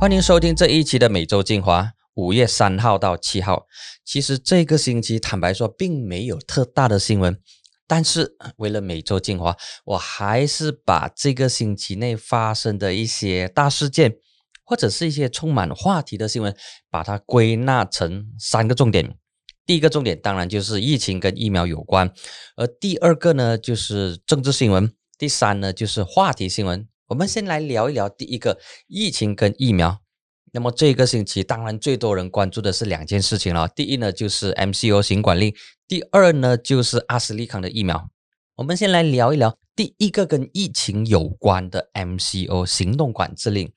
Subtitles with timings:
[0.00, 3.66] 欢迎收听这一期的每周精华，五月三号到七号。
[4.04, 7.36] 其实这个星期坦白说，并没有特大的新闻，
[7.84, 9.56] 但是为了每周精华，
[9.86, 14.14] 我还是把这个星期内发生的一些大事件，
[14.64, 16.56] 或者是一些充满话题的新闻，
[16.88, 19.16] 把它归纳成三个重点。
[19.66, 22.08] 第一个重点当然就是疫情跟疫苗有关，
[22.54, 26.86] 而第二个呢就是政治新闻，第三呢就是话题新闻。
[27.08, 30.02] 我们先来聊一聊第一个疫情跟疫苗。
[30.52, 33.66] 那么这个星期当然最多人关注的是两件事情了。
[33.66, 35.54] 第一呢就是 MCO 行管令，
[35.86, 38.10] 第二呢就是阿斯利康的疫苗。
[38.56, 43.72] 我们先来聊一聊第一个跟疫情有关的 MCO 行动管制令。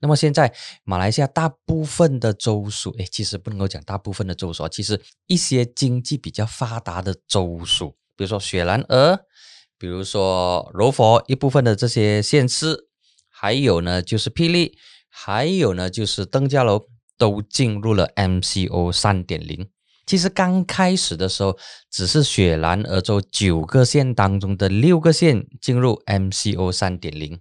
[0.00, 0.54] 那么现在
[0.84, 9.18] 马来西亚大部分的州属，诶，其实不能够讲大部分的州属，其实一些经济比较发达的州属，比如说雪兰莪，
[9.78, 12.88] 比如说柔佛一部分的这些县市，
[13.28, 14.76] 还有呢就是霹雳，
[15.08, 19.68] 还有呢就是登嘉楼，都进入了 MCO 三点零。
[20.04, 21.56] 其实刚开始的时候，
[21.90, 27.38] 只是雪兰莪州九个县当中的六个县进入 MCO 三点零。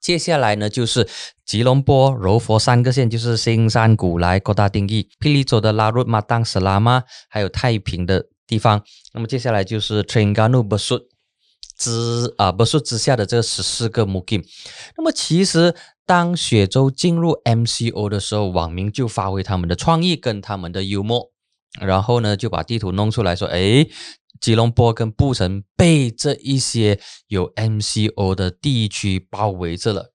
[0.00, 1.06] 接下来呢，就是
[1.44, 8.82] 吉隆坡、柔佛三个县，就是新山、古来、哥大定义、霹雳州的拉鲁、马当、斯拉马，还有太平的地方。
[9.12, 11.02] 那么接下来就是 Tringanubasut
[11.76, 14.44] 之啊不是之下的这十四个 mgm。
[14.96, 15.74] 那么其实
[16.04, 21.30] 当雪州进入 MCO 的时候，网民就发挥他们的创意跟他们的幽默，
[21.80, 23.86] 然后呢就把地图弄出来说，哎。
[24.38, 30.12] 吉隆坡跟布城被这一些有 MCO 的地区包围着了，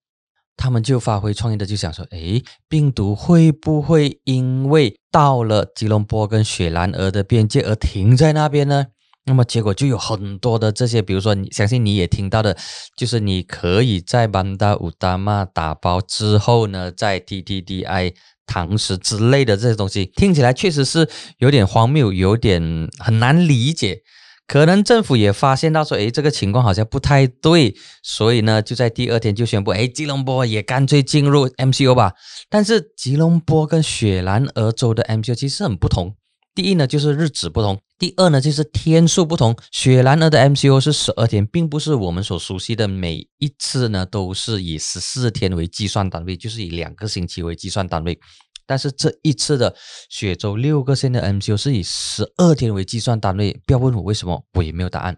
[0.56, 8.86] 他们就发挥创意的就想说：，诶，病毒会不会因为到了吉隆坡跟雪兰莪的边界而停在那边呢？
[9.24, 12.56] 那么结果就有很多的这些，比如说，你相信你也听到的，
[12.96, 18.14] 就是你可以在班达乌达玛打包之后呢，在 TTDI。
[18.44, 22.60] 堂食之类的这些东西听起来确实是有点荒谬，有点
[22.98, 24.00] 很难理解。
[24.46, 32.12] 可能政府也发现到说，哎，这个情况好像不太对，所以呢，就在第二天就宣布，哎，吉隆坡也干脆进入 MCO 吧。
[32.50, 36.16] 但是吉隆坡跟雪兰莪州的 MCO 其实很不同。
[36.54, 39.56] 第一呢，就是日子不同；第二呢，就是天数不同。
[39.70, 48.20] 雪兰莪的 MCO 是十二天，并不是我们所熟悉的每一次呢都是以十四天为计算单位，就是以两个星期为计算单位。
[48.66, 49.74] 但是这一次的
[50.10, 55.16] 雪州六个县的 MCO 是以十二天为计算单位，不要问我为什么，我也没有答案。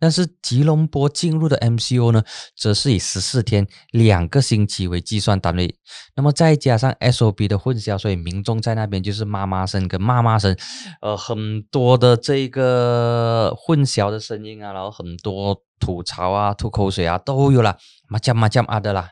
[0.00, 2.24] 但是吉隆坡进入的 MCO 呢，
[2.56, 5.76] 则是以十四天两个星期为计算单位。
[6.16, 10.56] 那么再加上 SOB 的混淆，所以民众在那边就是妈妈声跟妈妈声，
[11.02, 17.76] 呃，很多的这个混淆的声音啊，然后很多吐槽啊、吐口水啊都有了，
[18.08, 19.10] 麻将麻将啊的啦。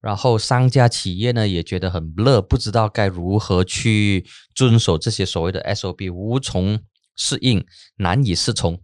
[0.00, 6.78] 然后商家企业呢也觉得很乐，不知道该如何去遵守这些所谓的 SOB，无从
[7.16, 7.66] 适应，
[7.96, 8.80] 难以适从。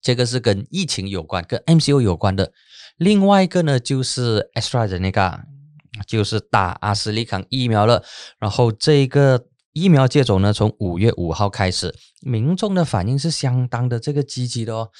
[0.00, 2.52] 这个是跟疫情有关，跟 MCO 有关的。
[2.96, 5.40] 另外一个呢，就是 AstraZeneca，
[6.06, 8.02] 就是打阿斯利康疫苗了。
[8.38, 14.90] 然后这个疫苗接种呢，从五月五号开始，民众的反应是相当的这个积极的哦。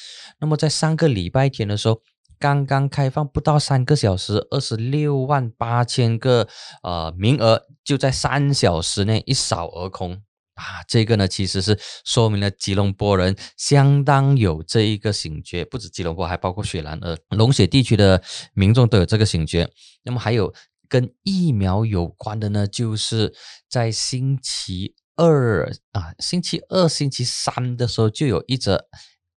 [0.40, 2.00] 那么在上个礼拜天的时候，
[2.38, 6.46] 刚刚开放不到三个小时，二十六万八千个
[6.84, 10.22] 呃名额，就在三小时内一扫而空。
[10.58, 18.20] 啊，这个呢，其实是说明了吉隆坡人相当有这一个醒觉，不止吉隆坡，还包括雪兰莪、龙血地区的
[18.54, 19.70] 民众都有这个醒觉。
[20.02, 20.52] 那么还有
[20.88, 23.32] 跟疫苗有关的呢，就是
[23.70, 28.88] 在星期二啊，星期二、星期三的时候，就有一则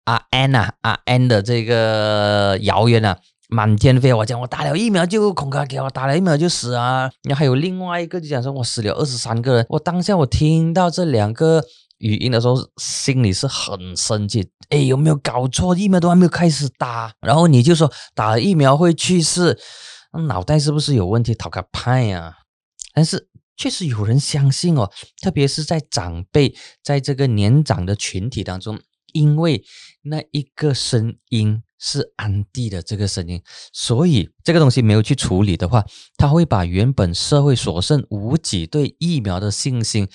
[0.06, 3.20] 阿 N 啊阿 N 的这个谣言啊。
[3.52, 7.10] 满天飞，我讲我打了疫苗就恐吓给我打了疫苗就死啊！
[7.24, 9.66] 然后还有另外一个就讲说我死了二十三个人。
[9.70, 11.64] 我当下我听到这两个
[11.98, 14.48] 语音的时候，心里是很生气。
[14.70, 15.76] 哎，有没有搞错？
[15.76, 19.58] 疫苗都还没有开始打，然后你就说打了疫苗会去世，
[20.28, 21.34] 脑袋是不是有问题？
[21.34, 22.36] 讨个派呀！
[22.94, 24.92] 但是确实有人相信哦，
[25.24, 26.54] 特别是在长辈
[26.84, 28.80] 在这个年长的群体当中，
[29.14, 29.64] 因为
[30.04, 31.64] 那一个声音。
[31.80, 33.42] 是安迪的这个声音，
[33.72, 35.86] 所以这个东西没有去处理的话，
[36.18, 40.08] 他会把原本社会所剩无几对疫苗的信心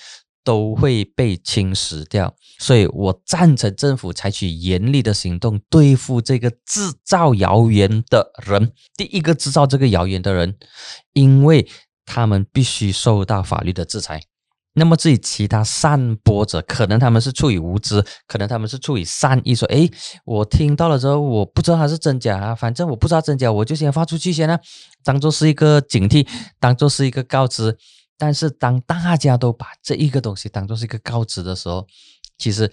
[0.43, 2.35] 都会被侵蚀掉。
[2.59, 8.71] 所以我赞成政府采取严厉的行动对付这个制造谣言的人。
[8.95, 10.55] 第一个制造这个谣言的人，
[11.13, 11.67] 因为
[12.05, 14.21] 他们必须受到法律的制裁。
[14.75, 19.89] 那么至于其他散播者，可能他们是出于无知，可能他们是出于善意，说：“诶，
[20.25, 24.59] 我听到了之后，我不知道它是真假啊，反正我不知道真假，我就先发出去先呢，
[25.03, 26.27] 当做是一个警惕，
[26.59, 27.77] 当做是一个告知。
[28.17, 31.85] 但是当大家都把这一个东西当做是一个告知的时候，
[32.37, 32.71] 其实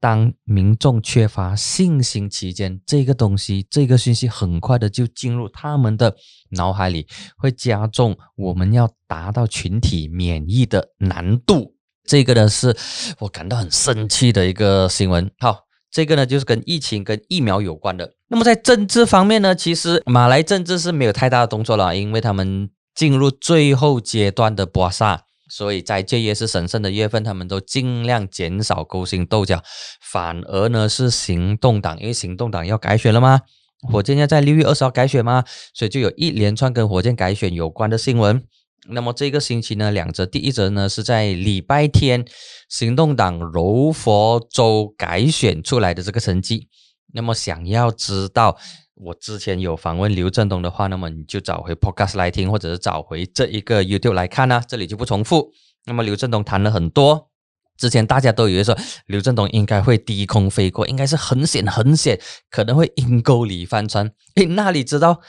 [0.00, 6.14] 当民众缺乏信心期间，这个东西这个讯息很快的就进入他们的
[6.50, 7.06] 脑海里，
[7.36, 11.74] 会加重我们要达到群体免疫的难度。
[12.04, 12.76] 这个呢是
[13.18, 15.30] 我感到很生气的一个新闻。
[15.38, 15.60] 好，
[15.90, 18.12] 这个呢就是跟疫情跟疫苗有关的。
[18.28, 29.62] 那么在政治方面呢，其实马来政治是没有太大的动作了，因为他们进入最后阶段的博萨，所以在这月是神圣的月份，他们都尽量减少勾心斗角。
[30.00, 33.40] 反而呢是行动党，因为行动党要改选了吗？
[33.88, 35.44] 火箭要在六月二十号改选吗？
[35.74, 38.42] 所以就有一连串跟火箭改选有关的新闻。
[38.88, 42.24] 那么这个星期呢，两则，第一则呢是在礼拜天，
[42.68, 46.68] 行动党柔佛州改选出来的这个成绩。
[47.16, 48.56] 那么想要知道
[48.94, 55.50] 我之前有访问刘振东的话，那么你就找回 Podcast 来听，或者是找回这一个 YouTube 来看呢，这里就不重复。
[55.86, 57.30] 那么刘振东谈了很多，
[57.76, 62.20] 之前大家都以为说刘振东应该会低空飞过，应该是很险很险，
[62.50, 64.12] 可能会阴沟里翻船。
[64.36, 65.20] 诶，那里知道？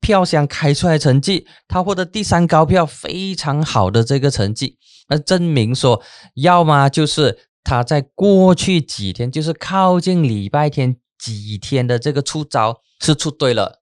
[0.00, 6.00] 票箱开出来成绩，他获得第三高票，非常好的这个成绩，那证明说，
[6.36, 13.80] 要么就是他在过去几天，就是靠近礼拜天几天的这个出招是出对了，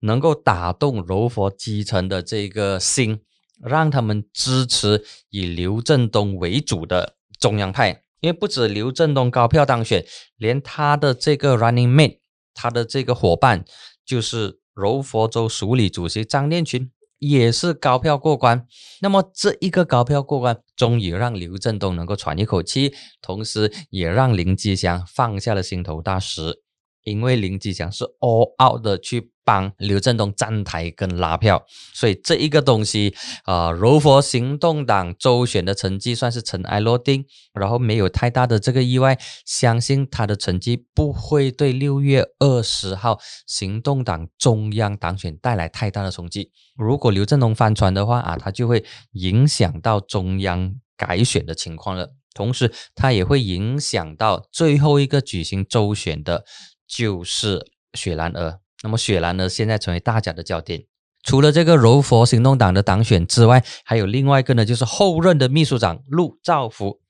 [0.00, 3.20] 能够打动柔佛基层的这个心，
[3.62, 10.06] 让他们支持以刘振东为主的中央派，因为不止刘振东高票当选，
[10.36, 12.20] 连他的这个 running mate，
[12.54, 13.64] 他的这个伙伴
[14.04, 14.60] 就是。
[14.76, 18.66] 柔佛州署理主席张念群也是高票过关，
[19.00, 22.92] 那么这一个高票过关，终于让刘振东能够喘一口气，
[23.22, 26.65] 同时也让林吉祥放下了心头大石。
[27.06, 31.64] 因为林吉祥是 all out 的去帮刘振东站台跟拉票，
[31.94, 33.14] 所以这一个东西
[33.44, 37.24] 啊，柔佛行动党周选的成绩算是尘埃落定，
[37.54, 46.50] 然后没有太大的这个意外，相信他的成绩不会对六月二十号行动党中央党选带来太大的冲击。
[46.76, 56.44] 如果刘振东翻船的话啊，他就会影响到中央改选的情况了，同时他也会影响到最后一个举行周选的。
[56.86, 60.84] 就是雪兰莪，那么雪兰莪现在成为大家的焦点。
[61.22, 67.00] 除了这个柔佛行动党的党选之外，还有另外一个呢，就是后任的秘书长陆兆福。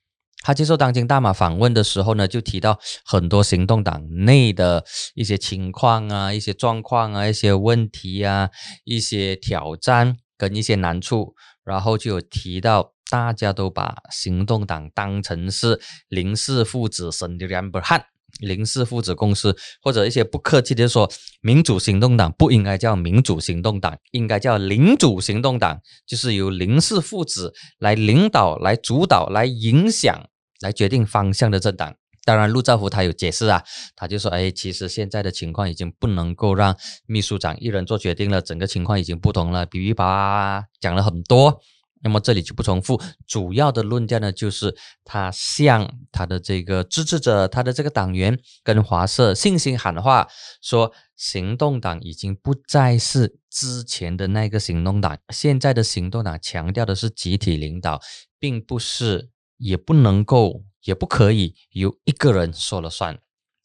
[0.42, 4.84] 他接受当今大马访问的时候呢，就提到很多行动党内的
[5.14, 8.48] 一些情况啊、一些状况啊、一些问题啊、
[8.84, 11.34] 一些挑战跟一些难处，
[11.64, 18.06] 然后就有提到大家都把行动党当成是林氏父子生的两本汉。
[18.40, 21.10] 林氏父子公司，或者一些不客气的说，
[21.40, 30.28] 民主行动党不应该叫民主行动党，应该叫林主行动党，就是由林氏父子来领导、来主导、来影响、
[30.60, 31.94] 来决定方向的政党。
[32.24, 33.62] 当然，陆兆福他有解释啊，
[33.94, 41.60] 他就说：“哎，其实现在的情况已经不能够让秘书长一人做决定了，整个情况已经不同了。”比比吧，讲了很多。
[42.02, 50.28] 那么这里就不重复，主要的论调呢，就是他向他的这个支持者、他的这个党员跟华社信心喊话，
[50.62, 58.00] 说行动党已经不再是之前的那个行动党，现在的行动党强调的是集体领导，
[58.38, 63.18] 并不是，也不能够，也不可以由一个人说了算。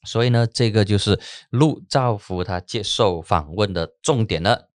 [0.07, 1.19] 所以呢，这个就是
[1.51, 4.70] 陆兆福他接受访问的重点了。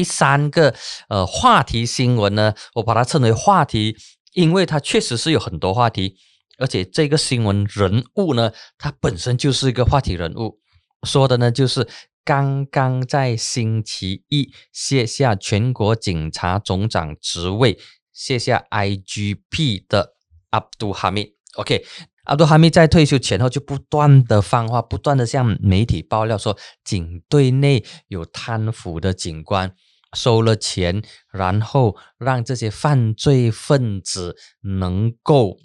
[0.00, 0.74] 第三个
[1.10, 3.94] 呃话题新闻呢，我把它称为话题，
[4.32, 6.16] 因为它确实是有很多话题，
[6.56, 10.58] 而且这个新闻人物呢，他本身就是一个话题人物。
[11.02, 11.86] 说的呢，就是
[12.24, 17.78] 刚刚在星期一卸下全国警察总长职位、
[18.10, 20.14] 卸下 IGP 的
[20.48, 21.34] 阿杜哈密。
[21.56, 21.84] OK。
[22.24, 29.74] 阿杜哈密在退休前后就不断的放话，不断的向媒体爆料说，警队内有贪腐的警官
[30.12, 31.02] 收了钱，
[31.32, 35.58] 然后让这些犯罪分子能够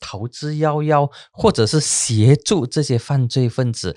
[0.00, 3.96] 逃之夭夭，或者是协助这些犯罪分子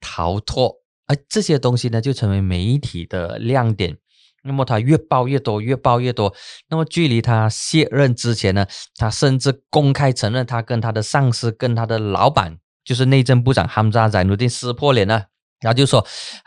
[0.00, 3.96] 逃脱，而这些东西呢，就成为媒体的亮点。
[4.42, 6.34] 那么他越报越多，越报越多。
[6.70, 8.66] 那么距离他卸任之前呢，
[8.96, 15.26] 他甚至公开承认他跟他的上司、跟他的老板，就是内政部长哈姆扎·宰努丁撕破脸了。
[15.60, 16.06] 然后就说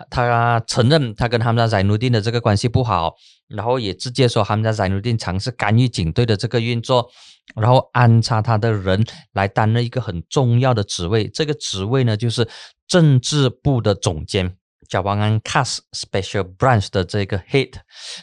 [0.10, 3.14] 他承认他跟哈姆扎·宰努丁的这个关系不好，
[3.48, 7.10] 然后也直接说哈姆扎·宰努丁尝试干预警队的这个运作，
[7.56, 11.28] 然后安插他的人来担任一个很重要的职位。
[11.28, 12.48] 这个职位呢，就是
[12.88, 14.56] 政治部的总监。
[14.90, 17.72] 叫王安 Cast Special Branch 的这个 Head，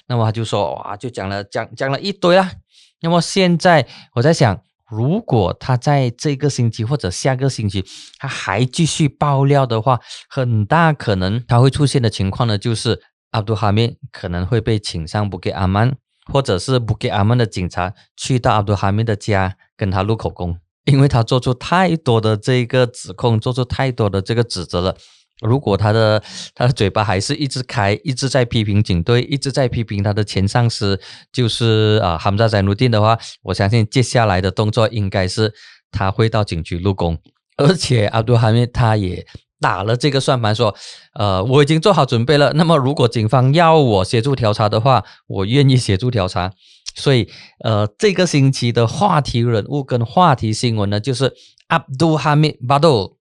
[0.06, 2.52] 那么他就说哇，就讲了讲讲了一堆啦。
[3.00, 7.84] 那么现在我在想，如果他在这个星期或者下个星期
[8.18, 15.94] 他还继续爆料的话，很大可能他会出现的情况呢，就是阿杜哈密可能会被请上布给阿曼，
[16.32, 24.96] 或者是布给阿曼的警察去到阿杜哈密的家跟他录口供，因为他做出太多的这个指控，做出太多的这个指责了。
[25.40, 26.22] 如果他的
[26.54, 31.00] 他的嘴巴还是一直开，一直在批评警队，一直在批评他的前上司，
[31.32, 35.52] 就是啊哈姆扎在努丁的话，我相信接下来的动作应该是
[35.90, 37.18] 他会到警局录功，
[37.56, 39.26] 而且阿杜哈密他也
[39.58, 40.74] 打了这个算盘，说，
[41.14, 42.52] 呃，我已经做好准备了。
[42.52, 46.52] 那么如果警方要我协助调查的话，我愿意协助调查。
[46.96, 47.28] 所以，
[47.64, 51.32] 呃，这个星期的话题人物跟话题新闻呢，就是
[51.68, 53.19] 阿杜哈密巴杜。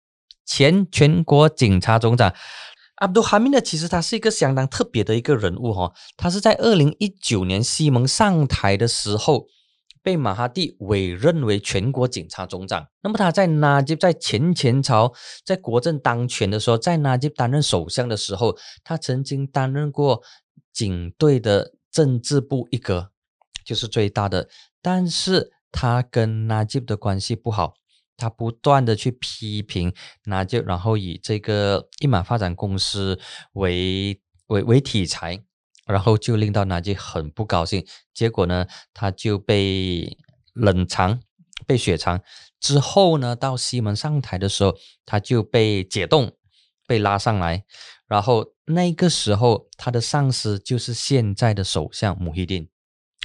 [0.50, 2.34] 前全国警察总长
[2.96, 5.94] 阿卜杜哈密呢，其实他是一个相当特别的一个人物哈。
[6.18, 9.46] 他是在二零一九年西蒙上台的时候，
[10.02, 12.88] 被马哈蒂委任为全国警察总长。
[13.04, 15.14] 那么他在纳吉在前前朝
[15.46, 20.24] 在国政当权的时候，在纳吉担任首相的时候，他曾经担任过
[20.74, 23.12] 警队的政治部一哥，
[23.64, 24.50] 就是最大的。
[24.82, 27.76] 但是他跟纳吉的关系不好。
[28.20, 29.94] 他不断的去批评，
[30.26, 33.18] 那就然后以这个一马发展公司
[33.54, 35.42] 为为为题材，
[35.86, 37.86] 然后就令到纳吉很不高兴。
[38.14, 40.18] 结果呢，他就被
[40.54, 41.22] 冷藏，
[41.66, 42.22] 被雪藏。
[42.60, 46.34] 之后呢，到西门上台的时候，他就被解冻，
[46.86, 47.64] 被拉上来。
[48.06, 52.68] 然后那个时候，他的上司就是现在的首相穆希丁。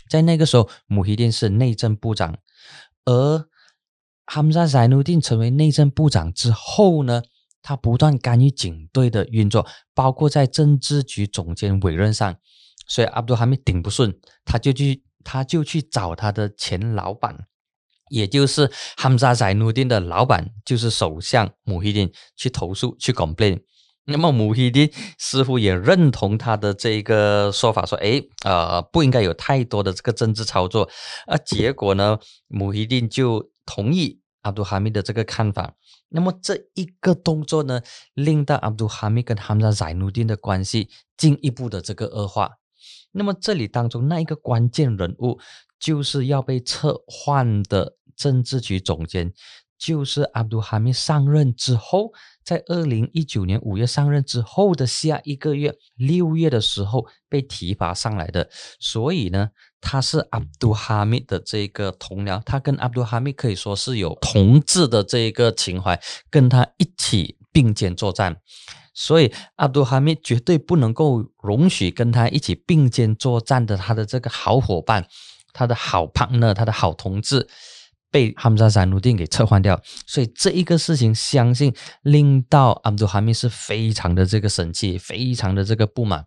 [0.08, 2.38] 在那个时候，穆希丁是内政部长，
[3.06, 3.48] 而。
[4.26, 7.22] 哈姆扎塞努丁成为内政部长之后呢，
[7.62, 12.34] 他不断干预警队的运作，包括在政治局总监委任上。
[12.86, 14.14] 所以阿卜杜哈密顶不顺，
[14.44, 17.46] 他就去，他就去找他的前老板，
[18.10, 23.60] 也就是哈姆扎塞努丁的老板，就是首相穆希丁去投诉，去 complain。
[24.06, 30.88] 那么穆希丁似乎也认同他的这个说法，说：“哎，呃，不应该有太多的这个政治操作。”
[31.26, 33.50] 啊，结果呢，穆希丁就。
[33.66, 35.74] 同意阿杜哈密的这个看法，
[36.08, 37.80] 那么这一个动作呢，
[38.14, 42.58] 令到阿杜哈密跟哈姆扎宰努丁的关系进一步的这个恶化。
[43.12, 45.38] 那么这里当中那一个关键人物，
[45.78, 49.32] 就是要被撤换的政治局总监。
[49.84, 52.10] 就是阿卜杜哈密上任之后，
[52.42, 58.48] 在二零一九年五月上任之后的下一个月六月的时候被提拔上来的，
[58.80, 59.50] 所以呢，
[59.82, 66.00] 他是阿卜杜哈密的这个同僚，他跟阿卜杜哈密可以说是有同志的这个情怀，
[66.30, 68.40] 跟他一起并肩作战，
[68.94, 75.06] 所以阿卜杜哈密绝对不能够容许跟他一起并肩作战的他的这个好伙伴，
[75.52, 77.46] 他的好朋呢他的好同志。
[78.14, 86.24] 被哈姆扎山努丁给撤换掉，所以这一个事情，相信令到阿卜杜哈密是非常的这个生气，非常的这个不满，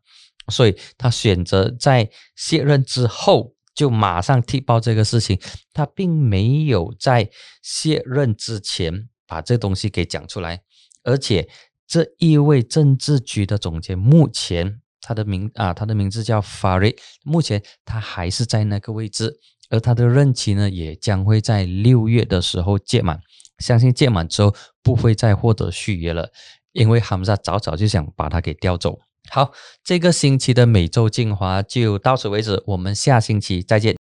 [0.50, 5.40] 所以他选择在卸任之后就马上踢爆这个事情，
[5.72, 7.30] 他并没有在
[7.64, 10.60] 卸任之前把这东西给讲出来，
[11.06, 11.48] 而且
[11.88, 19.40] 这一位政治局的总监目前他的名啊，他的名字叫法瑞，目前他还是在那个位置。
[19.70, 23.20] 而他的任期呢，也将会在六月的时候届满，
[23.60, 26.32] 相信届满之后不会再获得续约了，
[26.72, 29.00] 因为哈姆萨早早就想把他给调走。
[29.30, 29.52] 好，
[29.84, 33.96] 这个星期的每周精华就到此为止，我们下星期再见。